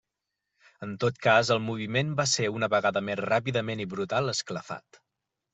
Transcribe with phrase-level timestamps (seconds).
[0.85, 5.03] En tot cas, el moviment va ser una vegada més ràpidament i brutal esclafat.